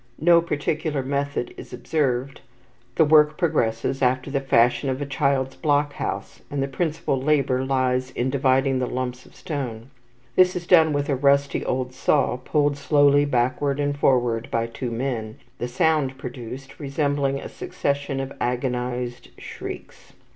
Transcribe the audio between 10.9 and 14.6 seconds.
with a rusty old saw pulled slowly backward and forward